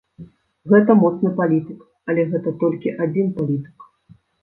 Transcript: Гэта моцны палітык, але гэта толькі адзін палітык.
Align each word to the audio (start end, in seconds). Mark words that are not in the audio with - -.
Гэта 0.73 0.95
моцны 1.01 1.29
палітык, 1.41 1.85
але 2.09 2.27
гэта 2.35 2.57
толькі 2.67 2.97
адзін 3.09 3.33
палітык. 3.41 3.91